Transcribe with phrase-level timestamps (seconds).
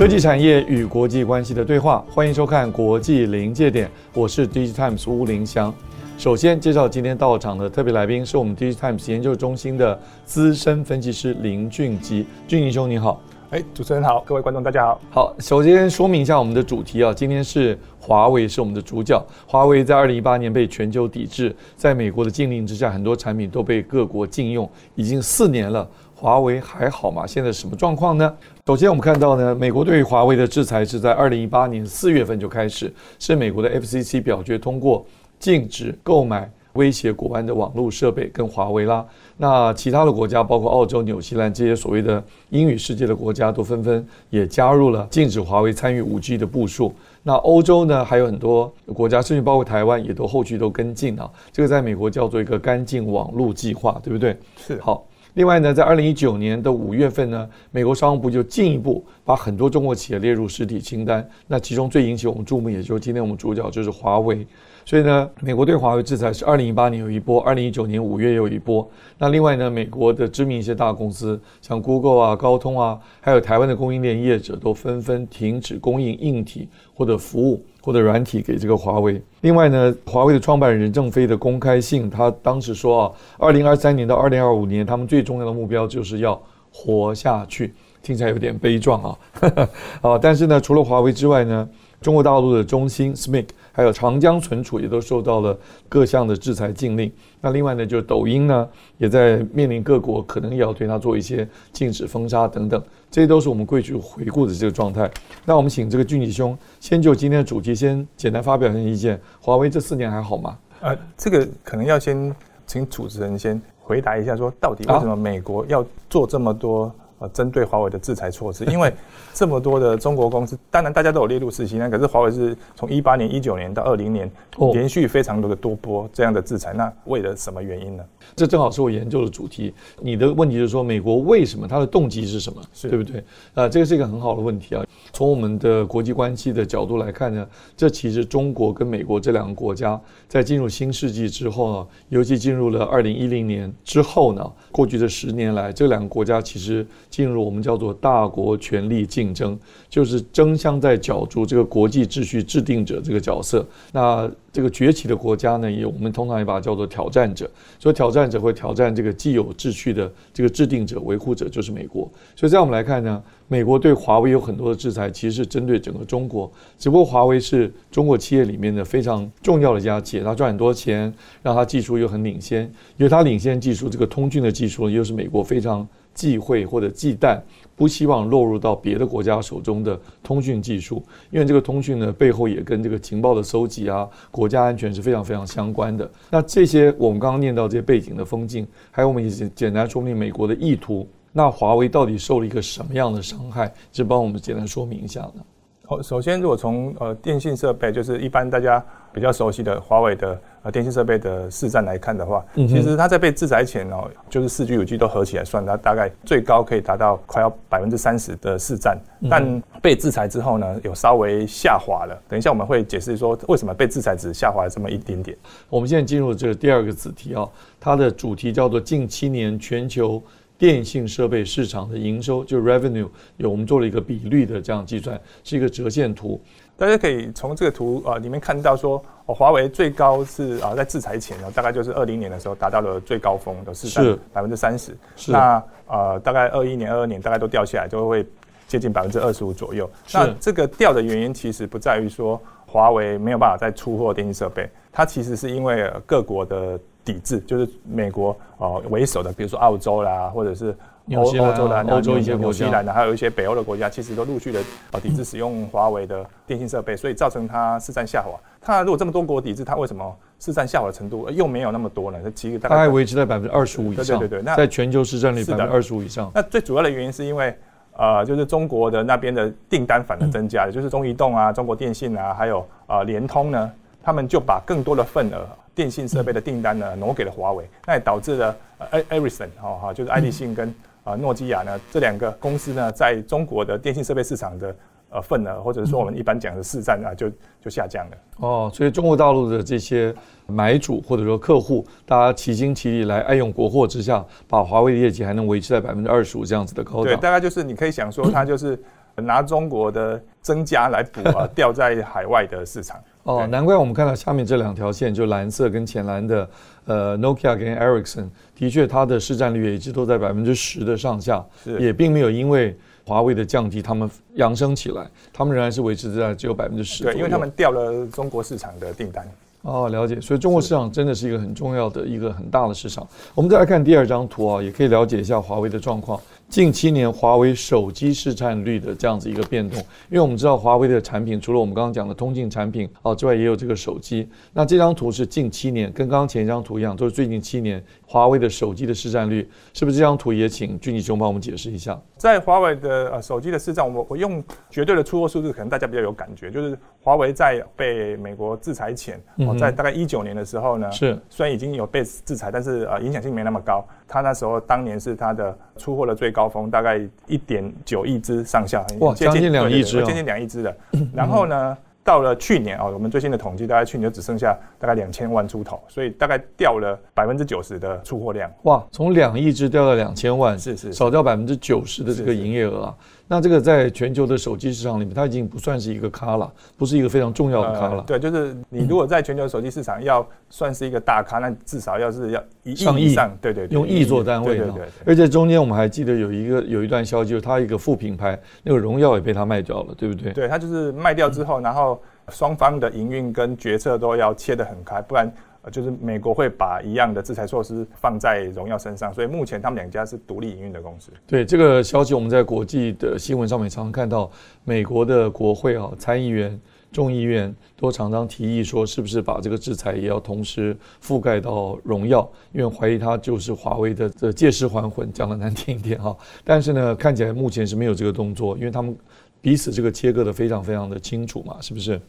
[0.00, 5.70] 科技产业与国际关系的对话，欢迎收看《国际临界点》，我是 DG Times 巫凌祥。
[6.16, 12.24] 首先介绍今天到场的特别来宾，是我们 Digitimes 研究中心的资深分析师林俊吉。
[12.48, 13.20] 俊吉兄，你好。
[13.50, 15.00] 哎，主持人好，各位观众大家好。
[15.10, 19.22] 好，首先说明一下我们的主题啊，今天是华为是我们的主角。
[19.44, 25.86] 华为在二零一八年被全球抵制，在美国的禁令之下，很多产品都被各国禁用，已经四年了。
[26.20, 27.26] 华为还好吗？
[27.26, 28.30] 现在什么状况呢？
[28.66, 35.02] 首先，我们看到呢，美国对于华为的制裁是在二零一八年四月份就开始，是美国的 FCC 表决通过，
[35.38, 39.02] 禁止购买威胁国安的网络设备跟华为啦。
[39.38, 46.92] 那其他的国家，包括澳洲、纽西兰这些所谓的英语世界的国家，都纷纷也加入了禁止华为参与五 G 的部署。
[47.22, 51.28] 那欧洲呢，还有很多国家，甚至包括台湾，也都后续都跟进啊。
[51.50, 54.36] 这个在美国叫做一个干净网络计划，对不对？
[54.58, 54.78] 是。
[54.82, 55.02] 好。
[55.34, 61.26] 另外呢，在二零一九年的五月份呢，美国商务部就进一步把很多中国企业列入实体清单。
[61.46, 64.46] 那其中最引起我们注目，也就是今天我们主角就是华为。
[64.84, 68.88] 所以呢，美国对华为制裁是二零一八年有一波，二零一九年五月又有一波。
[69.18, 77.62] 那另外呢，美国的知名一些大公司，像 Google 啊、高通啊，还有台湾的供应链业者，都纷纷停止供应硬体或者服务。
[77.82, 79.20] 或者软体给这个华为。
[79.40, 86.40] 另外呢，华为的创办人任正非的公开信，他当时说啊，二零二三年到二零二五年，他们最重要的目标就是要
[86.72, 87.72] 活下去。
[88.02, 89.18] 听起来有点悲壮啊，
[90.00, 91.68] 啊，但是呢，除了华为之外呢，
[92.00, 93.46] 中国大陆的中兴、SMIC。
[93.72, 95.56] 还有长江存储也都受到了
[95.88, 97.10] 各项的制裁禁令。
[97.40, 98.68] 那另外呢，就是抖音呢，
[98.98, 102.82] 也在面临各国可能也要对它做一些禁止、封杀等等。
[103.10, 105.08] 这些都是我们过去回顾的这个状态。
[105.46, 109.18] 那我们请这个俊吉兄先就今天的主题先简单发表一下意见。
[109.40, 110.58] 华为这四年还好吗？
[110.80, 112.34] 呃，这个可能要先
[112.66, 116.92] 请主持人先回答一下，说到底为什么美国要做这么多？
[117.20, 118.90] 呃，针对华为的制裁措施，因为
[119.34, 124.30] 这么多的中国公司，当然大家都有列入实习，那可是华为是从一八年、一九年到二零年，
[124.72, 128.02] 连续非常多的多波这样的制裁，那为了什么原因呢？
[128.34, 129.74] 这正好是我研究的主题。
[130.00, 132.62] 你的问题就是说，美国为什么它的动机是什么？
[132.72, 133.22] 是对不对？
[133.52, 134.82] 啊，这个是一个很好的问题啊。
[135.12, 146.86] 从我们的国际关系的角度来看呢，这其实中国跟美国这两个国家在进入新世纪之后呢，尤其进入了二零一零年之后呢，过去的十年来，这两个国家其实。
[147.10, 149.58] 进入我们叫做大国权力竞争，
[149.88, 153.66] 就是争相在角逐这个国际秩序制定者这个角色。
[153.92, 157.50] 那这个崛起的国家呢，也我们通常也把它叫做挑战者。
[157.78, 162.08] 所以挑战者会挑战这个既有秩序的这个制定者、维护者，就是美国。
[162.36, 166.48] 所以在我们来看呢，美国对华为有很多的制裁，其实是针对整个中国。
[166.78, 171.12] 只不过华为是中国企业里面的非常重要的一家企业，它赚很多钱，
[171.42, 172.62] 让它技术又很领先。
[172.96, 175.86] 因为它领先技术，这个通讯的技术又是美国非常。
[176.12, 177.40] 忌讳或者忌惮，
[177.76, 186.10] 不希望落入到别的国家手中的通讯技术，因为这个通讯呢，背后也跟这个情报的搜集啊、国家安全是非常非常相关的。
[186.28, 191.08] 那这些我们刚刚念到这些背景的风景，还有我们也简单说明美国的意图。
[191.32, 193.72] 那华为到底受了一个什么样的伤害？
[193.92, 195.42] 就帮我们简单说明一下呢？
[195.86, 200.40] 好，首先如果从呃电信设备，就是一般大家比较熟悉的华为的。
[200.62, 208.98] 呃，电信设备的市占来看的话，其实它在被制裁前哦，就是四 G、五 G 都合起来算，它大概最高可以达到快要百分之三十的市占。
[209.30, 212.22] 但被制裁之后呢，有稍微下滑了。
[212.28, 215.34] 等一下我们会解释说，为什么被制裁只下滑了这么一点点。
[215.70, 217.48] 我们现在进入这个第二个子题啊，
[217.80, 220.22] 它的主题叫做近七年全球
[220.60, 223.08] 电信设备市场的营收，就 revenue，
[223.38, 226.38] 有我们做了一个比率的这样计算，是一个折线图。
[226.76, 234.94] 大家可以从这个图啊、呃、里面看到说，哦，华为最高是啊、呃、在制裁前呢，大概就是二零年的时候达到了最高峰的市占百分之三十。
[235.16, 235.32] 是。
[235.32, 238.26] 那呃大概二一年、二二年大概都掉下来，就会
[238.68, 239.90] 接近百分之二十五左右。
[240.06, 240.18] 是。
[240.18, 250.76] 那这个掉的原因其实不在于说华为没有办法再出货电信设备，它其实是因为各国的抵制，就是美国哦为首的，比如说澳洲啦，或者是
[251.14, 254.60] 欧欧洲的欧洲一些国家，纽西兰的，还有一些北欧的国家，其实都陆续的
[254.92, 258.38] 呃抵制使用华为的电信设备，所以造成它市占下滑。
[258.60, 262.18] 它如果这么多国抵制，它为什么市占下滑的程度又没有那么多呢？
[262.22, 264.18] 它其实大概维持在百分之二十五以上。
[264.18, 266.30] 对对对，那在全球市占率百分之二十五以上。
[266.34, 267.56] 那最主要的原因是因为
[267.96, 273.70] 呃，就是中国的那边的订单反而增加了，嗯、就是中移动啊、中国电信啊，还有啊联通呢，
[274.02, 275.46] 他们就把更多的份额。
[275.74, 280.74] 电信设备的订单呢，挪给了华为，那也导致了呃，Ericsson 哈哈，就是爱立信跟
[281.04, 284.76] 啊诺基亚呢这两个公司呢，在中国的电信设备市场的
[285.10, 287.30] 呃份额，或者是说我们一般讲的市占啊，就
[287.60, 288.16] 就下降了。
[288.38, 290.14] 哦，所以中国大陆的这些
[290.46, 297.04] 买主或者说客户，大家齐心齐力来爱用国货之下，把华为的业绩还能维持在百分之二十五这样子的高档。
[297.04, 298.78] 对，大概就是你可以想说，它就是
[299.16, 302.98] 拿中国的增加来补啊 掉在海外的市场。
[303.22, 306.48] 哦，难怪我们看到下面这两条线，就蓝色跟浅蓝的，
[306.86, 308.26] 呃，Nokia 跟 Ericsson，
[308.56, 311.44] 的确它的市占率也一直都在百分之十的上下，
[311.78, 312.74] 也并没有因为
[313.06, 317.04] 华为的降低，他们扬升起来，他们仍然是维持在只有百分之十。
[317.04, 319.28] 对，因为他们掉了中国市场的订单。
[319.62, 320.18] 哦，了解。
[320.18, 323.06] 所以中国市场真的是一个很重要的一个很大的市场。
[323.34, 326.18] 我们再来看第二张图啊，也可以了解一下华为的状况。
[326.50, 334.28] 近七年华为手机市占率的这样子一个变动，因为我们知道华为的产品除了我们刚刚讲的通信产品啊之外，也有这个手机。
[334.52, 341.96] 那这张图是近七年，跟刚刚前一张图一样，都是最近七年华为的手机的市占率，是不是这张图也请俊吉兄帮我们解释一下？
[342.16, 353.82] 在华为的呃手机的市占，我我用绝对的出货数字，可能大家比较有感觉，就是华为在被美国制裁前，哦，在大概一九年的时候呢，是虽然已经有被制裁，但是呃影响性没那么高。
[354.06, 360.76] 他那时候当年是他的出货的最高峰，大概一点九亿只上下，哇，接近两亿只，接近两亿只的。
[361.14, 368.50] 然后呢，到了去年啊，我们最新的统计，大概去年就只剩下大概两千万出头，所以大概掉了百分之九十的出货量。
[368.64, 372.94] 哇，从两亿只掉到两千万，是是，少掉百分之九十的这个营业额啊。
[373.32, 378.02] 那这个在全球的手机市场里面，它已经不算是一个咖了，不是一个非常重要的咖了。
[378.04, 384.56] 对，就是你如果在全球手机市场要算是一个大咖，那至少要是要一亿以上，对对，用亿做单位。
[384.56, 384.88] 对对对。
[385.06, 390.32] 而且中间我们还记得有一个有一段消息，就是它一个副品牌那个荣耀也被它卖掉了，对不对？
[390.32, 395.32] 对，它就是卖掉之后，然后双方的营运跟决策都要切得很开，不然。
[395.62, 401.12] 呃，就是美国会把一样的制裁措施放在荣耀身上，所以目前他们两家是独立营运的公司。
[401.26, 404.30] 对这个消息，我们在国际的新闻上面常常看到，
[404.64, 406.58] 美国的国会啊、参议员、
[406.90, 416.16] 众议院都常常提议说，是不是把这个制裁也要同时覆盖到荣耀，因为怀疑它就是华为的这借尸还魂，讲的难听一点哈。
[416.42, 418.96] 但是呢，看起来目前是没有这个动作，因为他们
[419.42, 422.00] 彼此这个切割的非常非常的清楚嘛，是不是？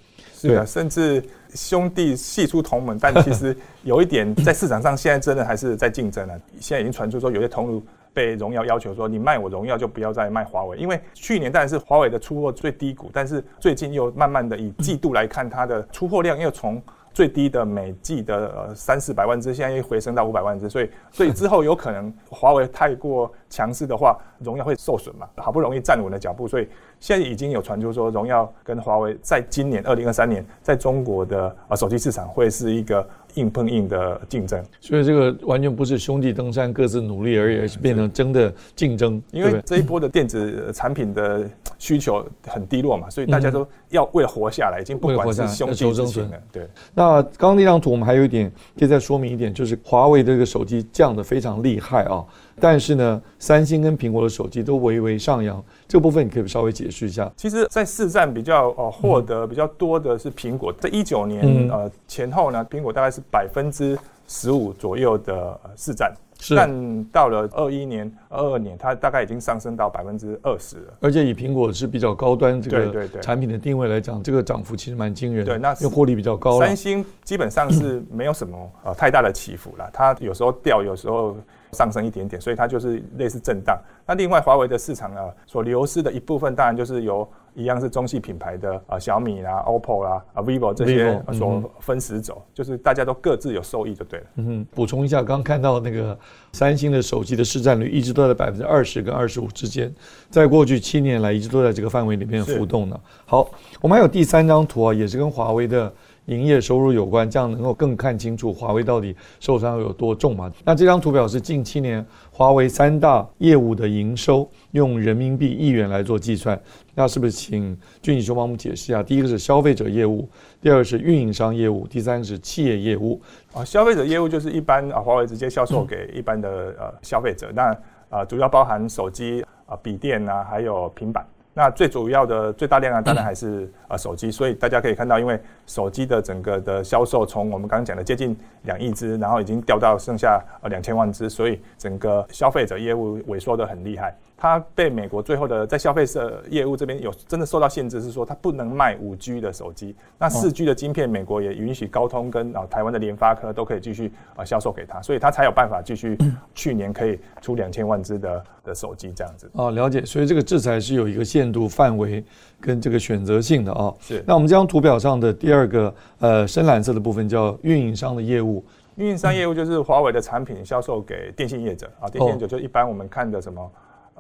[0.48, 1.24] 是的，甚至
[1.54, 6.40] 兄弟系出同门，但 其实有一点在市场上现在真的还是在竞争了。
[6.60, 7.84] 现在已经传出说，有些同路
[8.14, 16.82] 被荣耀要求说，你卖我荣耀就不要再卖华为，因为去年当然是华为的出货最低谷，但是最近又慢慢的以季度来看，它的出货量又从
[17.14, 25.28] 最低的每季的呃三四百万只，现在又回升到五百万只，所以所以之后有可能华为太过强势的话， 荣耀会受损嘛。
[25.38, 26.68] 好不容易站稳了脚步，所以
[27.00, 34.64] 现在已经有传出说，荣耀跟华为在今年二零二三年在中国的呃手机市场会是一个硬碰硬的竞争。
[34.80, 39.22] 所以这个完全不是兄弟登山各自努力而已，而是变成真的竞争。
[39.32, 46.38] 因为这一波的电子产品的需求很低落嘛，所以大家都要为了活下来，已经不管是兄弟之情了。
[46.52, 46.68] 对。
[46.94, 52.24] 那刚刚那张图我们还有一点可以再说明一点，就是华为这个手机降得非常厉害啊，
[52.62, 57.30] 但是呢，三星跟苹果的手机都微微上扬，这个部分你可以稍微解释一下。
[57.36, 66.14] 其实，在市占比较呃获得比较多的是苹果，在一九年呃前后呢，苹果大概是百分之十五左右的市占。
[66.44, 70.94] 是但到了二一年、二二年，它大概已经上升到百分之二十了。
[71.00, 75.54] 而且以苹果是比较高端这个产品的定位来讲，这个涨幅其实蛮惊人的。
[75.54, 76.58] 对，那因为获利比较高。
[76.60, 81.38] 三星基本上是没有什么呃太大的起伏了，它有时候掉，有时候
[81.74, 83.80] 上升一点点，所以它就是类似震荡。
[84.06, 94.26] 那另外，华为的市场啊，所流失的一部分，当然就是由一样是中系品牌的啊小米啦、OPPO 啦、啊 vivo 这些所分食走，就是大家都各自有受益就对了。
[94.36, 96.18] 嗯哼，补充一下，刚刚看到那个
[96.52, 99.94] 三星的手机的市占率一直都在百分之二十跟二十五之间，
[100.30, 103.00] 在过去七年来一直都在这个范围里面浮动呢。
[103.26, 103.50] 好，
[103.80, 105.92] 我们还有第三张图啊，也是跟华为的。
[106.32, 110.50] 营业收入有关，这样能够更看清楚华为到底受伤有多重嘛？
[110.64, 116.60] 那这张图表是近七年华为三大业务的营收，用人民币亿元来做计算。
[116.96, 119.04] 那是不是请俊吉兄帮我们解释一下？
[119.04, 120.28] 第一个是消费者业务，
[120.62, 123.22] 第二个是运营商业务，第三个是企业业务。
[123.54, 127.52] 啊，消费者业务就是一般啊，华为直接销售给一般的呃消费者。
[127.54, 127.78] 那
[128.10, 131.26] 啊，主要包含手机啊、笔电啊，还有平板。
[131.54, 134.32] 那最主要的、最大量啊，当然还是呃手机。
[134.32, 144.16] 所以大家可以看到，因为手机的整个的销售从我们刚刚讲的接近两亿只，然后已经掉到剩下呃两千万只，所以整个消费者业务萎缩的很厉害。
[144.42, 149.96] 它被美国最后的在消费者业务这边有真的受到限制，是说它不能卖五 G 的手机。
[150.18, 156.18] 那四 G 的晶片，美国也允许高通跟啊台湾的联发科都可以继续啊销售给他，所以它才有办法继续
[156.56, 159.48] 去年可以出两千万只的的手机这样子。
[159.54, 160.04] 哦，了解。
[160.04, 162.24] 所以这个制裁是有一个限度范围
[162.60, 163.94] 跟这个选择性的啊。
[164.00, 164.24] 是。
[164.26, 168.66] 那我们这张图表上的第二个呃深蓝色的部分叫运营商的业务。
[168.96, 173.72] 运营商业务就是华为的产品销售给电信业者啊，电信业者就一般我们看的什么。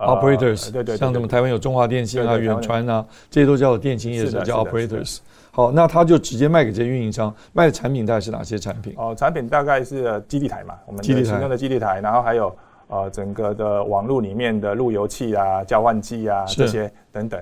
[0.06, 5.20] Operators，、呃、对，对对，像什么台湾有中华电信啊、远传啊，这些都叫电信业者，叫 Operators。
[5.52, 8.94] 好，那他就直接卖给这些运营商，卖的产品大概是哪些产品？
[8.98, 12.56] 哦、呃，产品大概是基地台嘛，我们的使用的基地台，然后还有
[12.88, 17.40] 呃整个的网络里面的路由器啊、交换机啊这些等等。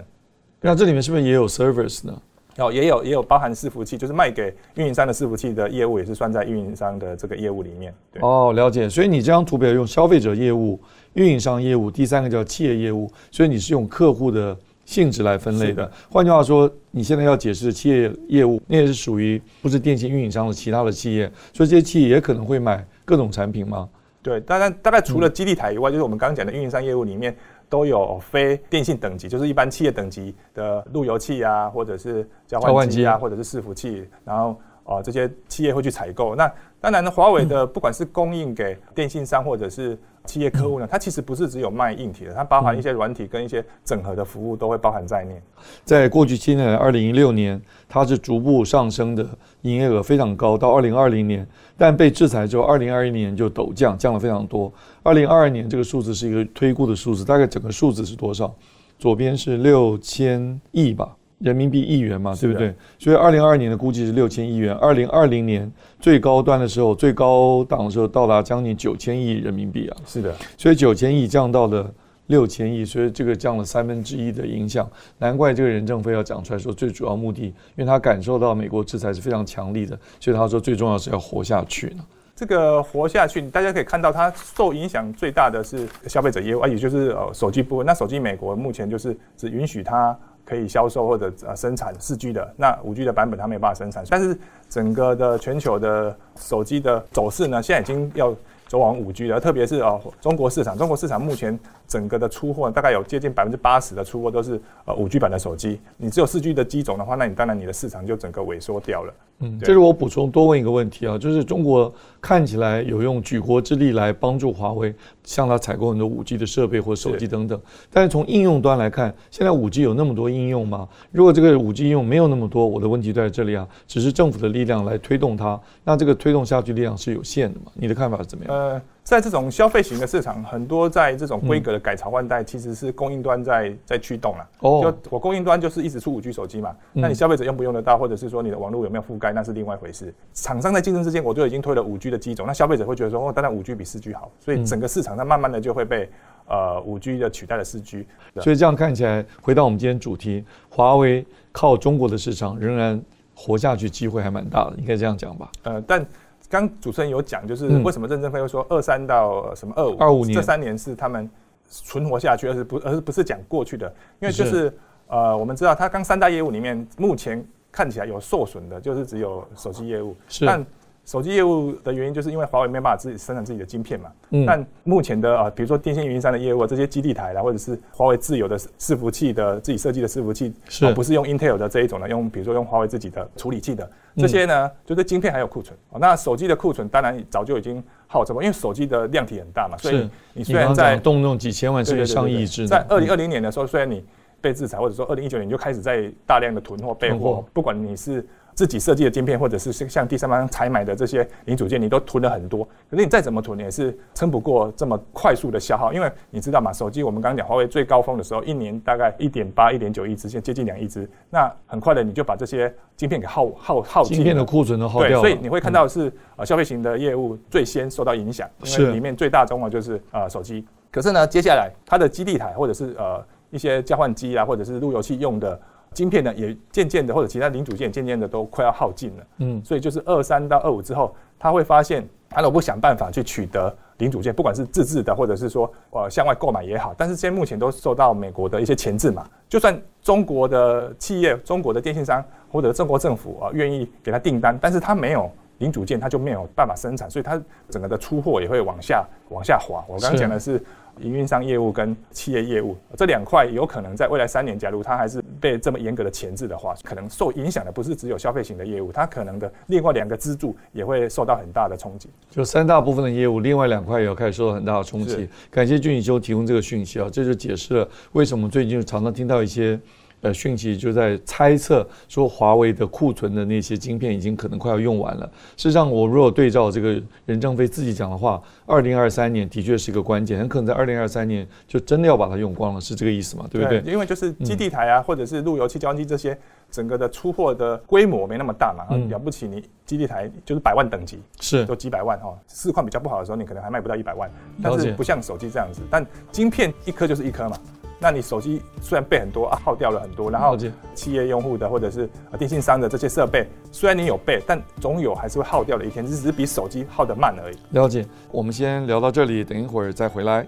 [0.61, 2.13] 那这里面是不是也有 Servers 呢？
[2.59, 7.93] 哦，也有也有包含伺服器，就是卖给运营商的伺服器的业务也是算在运营商的这个业务里面。
[8.11, 8.21] 对。
[8.21, 8.89] 哦，了解。
[8.89, 10.79] 所以你这张图表用消费者业务。
[11.13, 15.91] 运营商业务，第三个叫企业业务，所以你是用客户的性质来分类的。
[16.07, 23.89] 换句话说，你现在要解释的企业业务，那也是属于不是电信运营商的其他的企业，所以这些企业也可能会买各种产品吗？
[24.21, 27.35] 对，当然大概除了基地台以外，嗯、就是我们刚刚讲的运营商业务里面
[27.69, 34.59] 都有非电信等级，就是一般企业等级的路由器啊，或者是交换机啊，或者是伺服器，然后
[34.89, 36.35] 啊、呃、这些企业会去采购。
[36.35, 45.41] 那当然呢，华为的不管是供应给电信商或者是企业客户呢，它其实不是只有卖硬体的，它包含一些软体跟一些整合的服务都会包含在内。
[45.83, 49.27] 在过去七年，二零一六年它是逐步上升的，
[49.61, 54.71] 营业额非常高，到二零二零年，但被制裁之后，二零二一年就陡降，降了非常多。
[55.03, 58.53] 二零二二年这个数字是一个推估的数字，大概整个数字是多少？
[58.97, 61.15] 左边是六千亿吧。
[61.39, 62.75] 人民币亿元嘛，对不对？
[62.97, 69.97] 所以二零二二年的估计是六千亿元，二零二零年最高端的时候，最高档的时候到达将近九千亿人民币啊。
[70.05, 71.89] 是的，所以九千亿降到了
[72.27, 74.85] 六千亿，所以这个降了三分之一的影响。
[75.17, 82.05] 难怪这个任正非要讲出来说，最主要目的，因为他感受到美国制裁是非常强力的，所以他说最重要是要活下去呢。
[82.35, 87.85] 这个活下去，大家可以看到，它受影响最大的是消费者业务啊，也就是呃手机部分。
[87.85, 90.17] 那手机美国目前就是只允许它。
[90.49, 94.35] 可以销售或者呃生产四 G 的，那五 G 的版本它没有办法生产，但是
[94.67, 98.35] 整个的全球的手机的走势呢，现在已经要
[98.67, 101.57] 走往五 G 了，特别是哦中国市场，中国市场目前
[101.89, 109.13] 整个的出货大概有接近百分之八十的出货都是呃五 G 版的手机，你只有四 G 的机种的话，那你当然你的市场就整个萎缩掉了。
[109.41, 114.93] 嗯，这是我补充多问一个问题啊，就是中国看起来有用举国之力来帮助华为，
[115.23, 117.59] 向他采购很多五 G 的设备或手机等等。
[117.89, 120.87] 但是从应用端来看，现在五 G 有那么多应用吗？
[121.11, 127.71] 如果这个五 G 应用没有那么多，我的问题在这里啊，只是政府的力量来推动它，那这个推动下去力量是有限的嘛？
[127.73, 128.53] 你的看法是怎么样？
[128.53, 134.47] 呃，在这种消费型的市场，很多在这种规格的改朝换代，其实是供应端在在驱动了。
[134.59, 139.33] 哦，就我供应端就是一直出五 G 手机嘛，那你消费者用不用得到，或者是说你的网络有没有覆盖？
[139.33, 140.13] 那是另外一回事。
[140.35, 146.07] 厂商在竞争之间，我就已经推了五 G 的机种，那消费者会觉得说，哦，当然五 G 比四 G 好，所以整个市场它慢慢的就会被
[146.47, 148.05] 呃五 G 的取代了四 G。
[148.39, 153.01] 所以这样看起来，回到我们今天主题，华为靠中国的市场仍然
[153.33, 155.49] 活下去机会还蛮大的，应该这样讲吧？
[155.63, 156.05] 呃，但
[156.49, 161.29] 刚主持人有讲，就是为什么任正非会说二三到什么二五二五年这三年是他们
[161.67, 163.87] 存活下去，而是不而是不是讲过去的？
[164.19, 164.77] 因为就是，是
[165.07, 167.45] 呃，我们知道他刚三大业务里面目前。
[167.71, 170.15] 看起来有受损的，就是只有手机业务。
[170.27, 170.65] 是，但
[171.09, 174.11] 手机业务的原因，就是因为华为没办法自己生产自己的晶片嘛。
[174.29, 174.45] 嗯。
[174.45, 185.75] 但目前的啊，比如说电信运营商的业务，这些基地台啦，或者是华为自有的伺服器的自己设计的伺服器，是、啊，不是用 Intel 的这一种的，用比如说用华为自己的处理器的这些呢，嗯、就是晶片还有库存。
[185.99, 194.05] 那手机的库存当然早就已经耗着了，因为手机的量体很大嘛，所以你虽然在动不动几千万甚至上亿只，在二零二零年的时候，虽然你
[194.39, 198.23] 被制裁，或者说二零一九年就开始在大量的囤货备货，不管你是。
[198.59, 202.65] 自己设计的晶片，或者是像第三方采买的这些零组件，你都囤了很多。
[202.91, 205.93] 可是你再怎么囤，也是撑不过这么快速的消耗。
[205.93, 211.09] 因为你知道嘛，手机我们刚刚讲，华为最高峰的时候，一年大概一点八、一点九亿只，现在接近两亿只。
[211.29, 214.15] 那很快的，你就把这些晶片给耗耗耗尽。
[214.15, 215.07] 晶片的库存都耗掉。
[215.07, 220.65] 对，所以你会看到是呃消费型的业务最先受到影响，因为里面最大宗的就是呃手机。
[220.91, 225.57] 可是呢，接下来它的基地台或者是呃一些交换机啊，或者是路由器用的。
[225.93, 229.23] 晶片呢，也渐渐的或者其他零组件渐渐的都快要耗尽了。
[229.37, 239.27] 嗯，所以就是二三到二五之后，他会发现，他如果不想办法去取得零组件，不管是自制的或者是说呃向外购买也好，但是现在目前都受到美国的一些钳制嘛。
[239.47, 249.83] 就算中国的企业、中国的电信商或者中国政府啊愿意给他订单，但是他没有零组件，他就没有办法生产，所以他整个的出货也会往下往下滑。
[249.87, 250.63] 我刚刚讲的是。
[251.01, 262.09] 营运商业务跟企业业务这两块，有可能在未来三年，假如它还是被这么严格的钳制的话，可能受影响的不是只有消费型的业务，它可能的另外两个支柱也会受到很大的冲击。
[262.29, 265.27] 就三大部分的业务，另外两块也要开始受到很大的冲击。
[265.49, 269.79] 感谢俊宇修提供这个讯息啊，这就解释了为什么最近常常听到一些。
[270.21, 275.25] 呃，讯息就在猜测说，华为的库存的那些晶片已经可能快要用完了。
[275.55, 283.47] 事实上，我如果对照这个任正非自己讲的话，二零二三年的确是一个关键，很可能在二零二三年就真的要把它用光了，是这个意思吗？
[283.49, 283.79] 对不对？
[283.79, 286.37] 对，因为就是基地台啊，嗯、或者是路由器交换机这些，
[286.69, 292.37] 整个的出货的规模没那么大嘛，嗯、了不起你基地台就是百万等级，是都几百万哈。
[292.47, 294.29] 市况比较不好的时候，你可能还卖不到一百万，
[294.61, 297.57] 但是不像手机这样子，但晶片一颗就是一颗嘛。
[298.01, 300.57] 那你手机虽然备很多啊，耗掉了很多，然后
[300.95, 307.57] 企业用户的或者是电信商的这些设备，虽然你有备，但总有还是会耗掉的一天，只是比手机耗得慢而已。
[307.71, 310.47] 了解，我们先聊到这里，等一会儿再回来。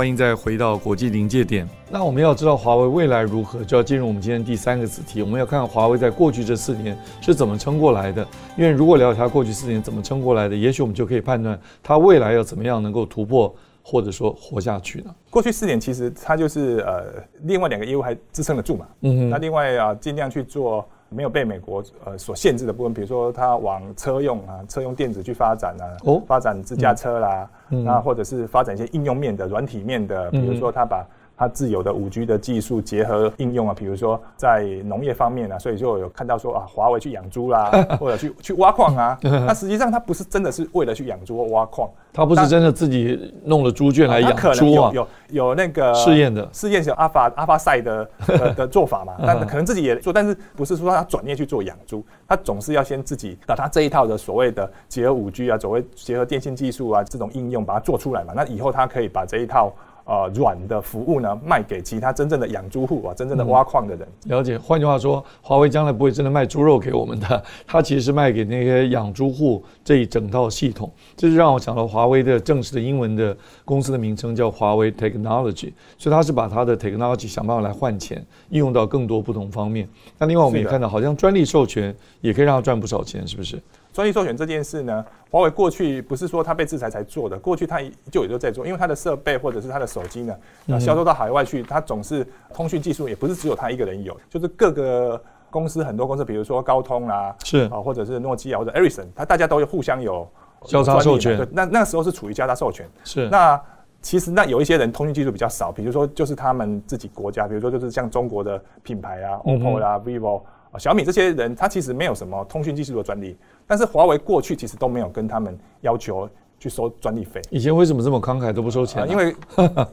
[0.00, 1.68] 欢迎再回到国际临界点。
[1.90, 5.20] 那我们要知道华为未来如何，就要进入我们今天第三个子题。
[5.20, 8.26] 我们要看看华为在过去这四年是怎么撑过来的。
[8.56, 15.14] 因为如果了解它过去四年怎么撑过来的，也许我们就可以判断它未来要怎么样能够突破，或者说活下去呢？
[15.28, 18.88] 过去四年其实它就是呃，另外两个业务还支撑得住嘛。
[19.02, 19.28] 嗯哼。
[19.28, 20.88] 那另外啊，尽量去做。
[21.10, 31.06] 没有被美国呃所限制的部分，比如说它往车用啊、车用电子去发展啊，哦、发展自驾车啦，嗯、那或者是发展一些应用面的、软体面的，比如说它把。
[31.40, 39.18] 它自有的五 G 的技术结合应用啊，比如说在农业方面啊，所以就有看到说啊，华为去养猪啦， 或者去去挖矿啊。
[39.24, 44.92] 那实际上它不是真的是为了去养猪或挖矿，它不是真的自己弄了猪圈来养猪啊。
[44.92, 49.14] 有有有那个试验的试验是阿法阿法赛的的 的做法嘛？
[49.26, 52.04] 但可能自己也做，但是不是说他转业去做养猪？
[52.28, 58.34] 他总是要先自己把他这一套的所谓的结合五 G 啊，所谓结合电信技术啊这种应用把它做出来嘛？
[58.36, 59.72] 那以后他可以把这一套。
[60.10, 64.08] 呃，软的服务呢，卖给其他真正的养猪户啊，真正的挖矿的人。
[64.24, 70.90] 嗯、了解，换句话说，华为将来不会真的卖猪肉给我们的，它其实是卖给那些养猪户这一整套系统。
[71.16, 79.88] 这就让我想到华为的正式的英文的公司的名称叫华为 Technology，所以它是把它的 Technology 想办法来换钱，应用到更多不同方面。
[80.18, 83.62] 那另外我们也看到，好像专利授权也可以让它赚不少钱，是不是？
[83.92, 97.68] 专利授权这件事呢，华为过去不是说它被制裁才做的，过去它就也就在做，因为它的设备或者是它的手机呢，那销售到海外去，它总是通讯技术也不是只有它一个人有，就是各个公司很多公司，比如说高通啊，是。
[97.70, 100.28] 啊，或者是诺基亚或者 Ericsson，它大家都有互相有
[100.64, 103.28] 交叉授权，那那时候是处于交叉授权，是。
[103.28, 103.60] 那
[104.02, 110.40] 其实那有一些人通讯技术比较少，比如说就是他们自己国家，比如说就是像中国的品牌啊，OPPO 啦、vivo
[110.72, 113.36] 啊、小米这些人，他其实没有什么通讯技术的专利。
[113.66, 116.28] 但是华为过去其实都没有跟他们要求
[116.58, 117.40] 去收专利费。
[117.50, 119.06] 以前为什么这么慷慨都不收钱、啊？
[119.06, 119.34] 因为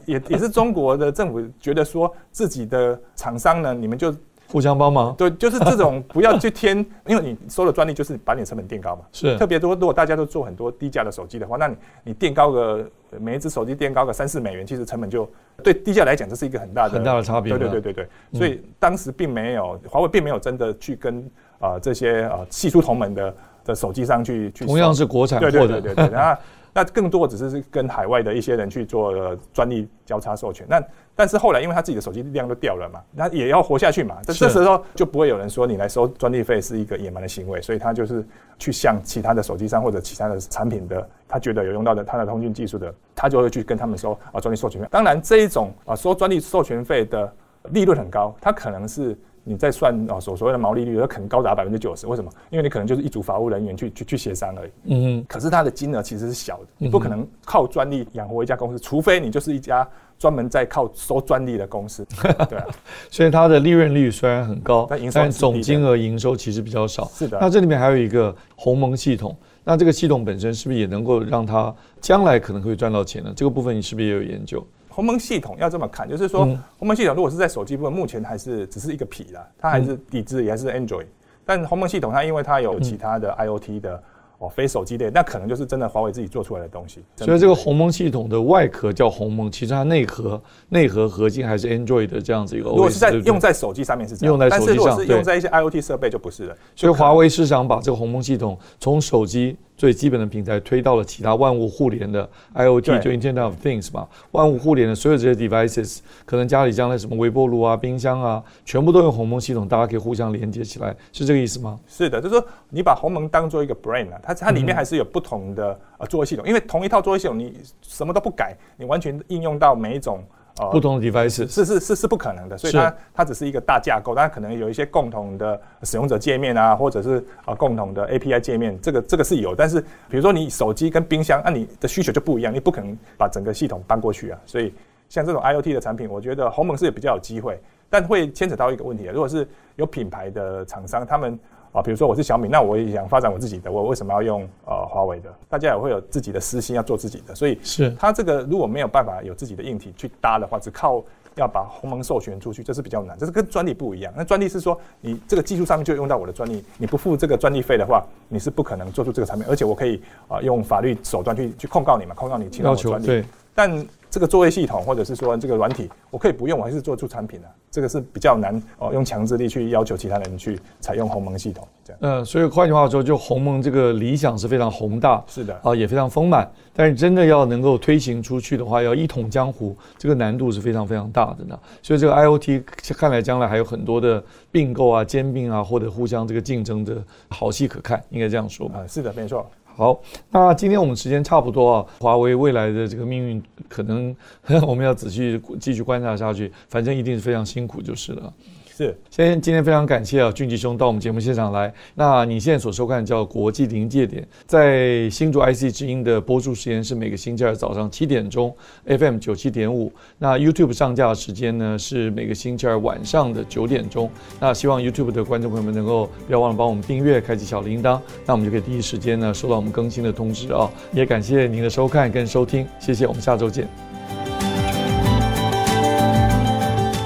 [0.04, 4.14] 也也是中国的政府觉得说自己的厂商呢，你们就
[4.50, 5.14] 互相帮忙。
[5.14, 9.02] 对，就是这种不要去添，因为你收了专利就是把你的成本垫高嘛。
[9.12, 9.36] 是。
[9.36, 15.28] 特别多，如果大家都做很多低价的手机的话，那你你垫高个每一只手机垫高个三四美元，其实成本就
[15.62, 17.52] 对低价来讲这是一个很大的很大的差别。
[17.56, 18.08] 对对对对对。
[18.38, 21.18] 所以当时并没有华为并没有真的去跟
[21.58, 23.34] 啊、呃、这些啊系出同门的。
[23.64, 26.08] 的手机上去去，同样是国产货的，对对对对对。
[26.16, 26.38] 那
[26.78, 30.64] 那更多只是是跟海外的一些人去做专利交叉授权。
[30.70, 30.80] 那
[31.16, 34.18] 但是后来因为他自己的手机量都掉了嘛，那也要活下去嘛。
[34.22, 38.24] 这这时候就不会有人说你来收专利费是一个野蛮的行为，所以他就是
[38.60, 44.86] 去向其他的手机商或者其他的产品的，他觉得有用到的他的通讯技术的，他就会去跟他们收啊专利授权费。
[44.88, 47.32] 当然这一种啊收专利授权费的
[47.70, 49.18] 利润很高，他可能是。
[49.48, 52.06] 你在算啊所所谓的毛利率，它可能高达百分之九十。
[52.06, 52.30] 为什么？
[52.50, 54.70] 因为你可能就是一组法务人员去去去协商而已。
[54.84, 55.24] 嗯哼。
[55.26, 62.06] 可是它的金额其实是小的，你不可能靠专利养活一家公司，除非你就是一家专门在靠收专利的公司。
[62.48, 62.66] 对啊。
[63.10, 67.06] 所以它的利润率虽然很高，但营收总金额营收其实比较少。
[67.14, 67.38] 是的。
[67.40, 69.34] 那这里面还有一个鸿蒙系统，
[69.64, 73.32] 那这个系统本身是不是也能够让它将来可能会赚到钱呢？
[73.34, 74.64] 这个部分你是不是也有研究？
[74.98, 76.44] 鸿蒙系统要这么看，就是说，
[76.76, 81.06] 鸿蒙系统如果是在手机部分，目前还是只是一个皮啦，它还是底子也还是 Android，
[81.46, 84.02] 但鸿蒙系统它因为它有其他的 IoT 的。
[84.40, 87.02] 哦，非手机类，那可能就是真的华为自己做出来的东西。
[87.16, 92.68] 所以这个鸿蒙系统的外壳叫鸿蒙，其实它内核内核核心还是 Android 的这样子一个。
[92.70, 96.56] 如果是在用在手机上面是这样，用在手机上，但是如果是用在一些 IoT 设备就不是了。
[96.76, 111.80] 所以华为是想把这个鸿蒙系统从手机最基本的平台推到了其他万物互联的 IoT，就 Internet of Things 嘛，万物互联的所有这些 devices，可能家里将来什么微波炉啊、冰箱啊，全部都用鸿蒙系统，大家可以互相连接起来，是这个意思吗？
[111.88, 115.08] 是的，就是说你把鸿蒙当做一个 brain 啊，它它里面还是有。
[115.10, 120.22] 不同的呃作业系统，因为同一套作业系统，你什么都不改，你完全应用到每一种
[120.58, 134.72] 呃不同的 device 是是是是不可能的，所以它它只是一个大架构，它可能有一些共同的使用者界面啊，或者是呃共同的 API 界面，这个这个是有，但是比如说你手机跟冰箱，那、啊、你的需求就不一样，你不可能把整个系统搬过去啊，所以
[135.08, 141.38] 像这种 IoT 的产品，我觉得鸿蒙是比较有机会，但会牵扯到一个问题啊，如果是有品牌的厂商，他们。
[141.78, 145.32] 啊，比如说我是小米，那我也想发展我自己的，我为什么要用呃华为的？
[145.48, 151.00] 大家也会有自己的私心，要做自己的，所以是它这个如果没有办法有自己的硬体去搭的话，只靠
[151.36, 153.16] 要把鸿蒙授权出去，这是比较难。
[153.16, 154.12] 这是跟专利不一样。
[154.16, 163.24] 那专利是说你这个技术上面就用到我的专利，你不付这个专利费的话，你是不可能做出这个产品，而且我可以啊、呃、用法律手段去去控告你嘛，控告你侵犯我专利。
[163.58, 163.86] 对，但。
[164.10, 171.98] 这个作业系统或者是说这个软体，我可以不用，我还是做出产品的，啊，这个是比较难哦，用强制力去要求其他人去采用鸿蒙系统这样。
[172.00, 181.60] 嗯，所以换句话说，就鸿蒙这个理想是非常宏大，是的啊，也非常丰满，但是真的要能够推行出去的话，要一统江湖，这个难度是非常非常大的呢。
[181.82, 186.96] 所以这个 IoT 看来将来还有很多的并购啊、兼并啊，或者互相这个竞争的
[187.28, 188.78] 好戏可看，应该这样说吧？
[188.78, 189.46] 啊，是的，没错。
[189.78, 189.96] 好，
[190.32, 194.12] 那今天我们时间差不多啊，华为未来的这个命运可能
[194.66, 198.34] 我们要仔细继续观察下去，反正一定是非常辛苦就是了。
[198.78, 201.74] 是，先今天非常感谢啊，俊吉兄到我们节目现场来。
[201.96, 208.54] 那你现在所收看叫国际临界点，在新竹 IC 之音的播出时间是每个星期二早上七点钟
[208.86, 209.92] ，FM 九七点五。
[210.16, 214.08] 那 YouTube 上架的时间呢是每个星期二晚上的九点钟。
[214.38, 220.70] 那希望 YouTube 的观众朋友们能够不要忘了帮我们订阅，开启小铃铛，那我们就可以第一时间呢收到我们更新的通知啊。
[220.92, 223.87] 也感谢您的收看跟收听，谢谢，我们下周见。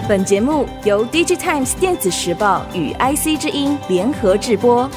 [0.08, 4.90] 本节目由 DigiTimes 电子时报与 IC 之音联合制播。